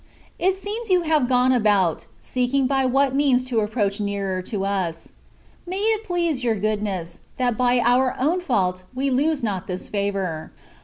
[0.39, 5.11] It seems you have gone about, seeking by what means to approach nearer to us.
[5.67, 10.49] May it please your Goodness, that by our own fault we lose not this favour.